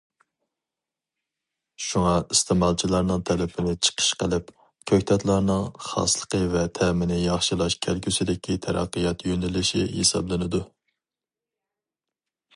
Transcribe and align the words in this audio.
شۇڭا 1.87 2.13
ئىستېمالچىلارنىڭ 2.35 3.19
تەلىپىنى 3.29 3.73
چىقىش 3.87 4.07
قىلىپ، 4.23 4.49
كۆكتاتلارنىڭ 4.93 5.67
خاسلىقى 5.89 6.39
ۋە 6.55 6.63
تەمىنى 6.79 7.19
ياخشىلاش 7.25 7.75
كەلگۈسىدىكى 7.87 8.57
تەرەققىيات 8.65 9.27
يۆنىلىشى 9.33 9.83
ھېسابلىنىدۇ. 9.93 10.63